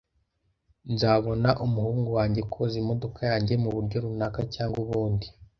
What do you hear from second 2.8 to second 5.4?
imodoka yanjye muburyo runaka cyangwa ubundi